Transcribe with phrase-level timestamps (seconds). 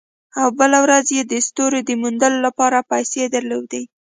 [0.39, 3.83] او بله ورځ یې د ستورو د موندلو لپاره پیسې درلودې